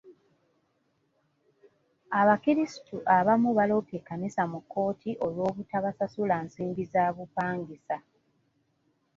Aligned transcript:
Abakrisitu 2.19 2.97
abamu 3.17 3.49
baloopye 3.57 3.95
ekkanisa 3.99 4.43
mu 4.51 4.59
kkooti 4.61 5.11
olw'obutabasasula 5.25 6.35
nsimbi 6.45 6.83
za 6.93 7.03
bupangisa. 7.15 7.97